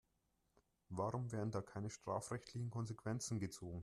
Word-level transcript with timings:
Warum 0.89 1.31
werden 1.31 1.51
da 1.51 1.61
keine 1.61 1.91
strafrechtlichen 1.91 2.71
Konsequenzen 2.71 3.37
gezogen? 3.39 3.79